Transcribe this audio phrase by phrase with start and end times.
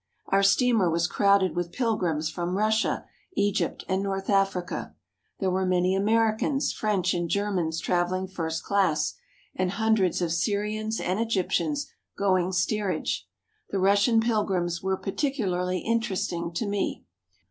[0.29, 3.05] Our steamer was crowded with pilgrims from Russia,
[3.35, 4.95] Egypt, and north Africa.
[5.39, 9.13] There were many Americans, French, and Germans travelling first class,
[9.53, 11.85] and hundreds of Syrians and Egyptians
[12.17, 13.27] going steerage.
[13.69, 17.05] The Russian pilgrims were particularly interesting to me.